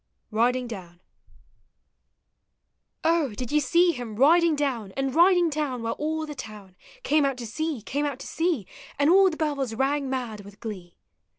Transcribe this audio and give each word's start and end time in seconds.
R1DINO 0.33 0.67
DOWN. 0.67 0.99
On, 3.03 3.33
did 3.33 3.51
you 3.51 3.59
see 3.59 3.91
him 3.91 4.15
riding 4.15 4.55
down. 4.55 4.93
And 4.97 5.13
riding 5.13 5.47
down, 5.47 5.83
while 5.83 5.93
all 5.93 6.25
the 6.25 6.33
town 6.33 6.75
Came 7.03 7.23
out 7.23 7.37
to 7.37 7.45
see, 7.45 7.83
came 7.83 8.07
out 8.07 8.17
to 8.17 8.25
see, 8.25 8.65
And 8.97 9.11
all 9.11 9.29
the 9.29 9.37
bells 9.37 9.75
rang 9.75 10.09
mad 10.09 10.39
with 10.41 10.59
glee? 10.59 10.95